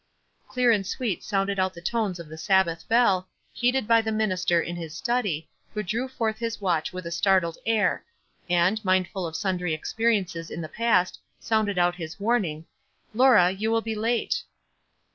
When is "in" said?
4.59-4.75, 10.49-10.59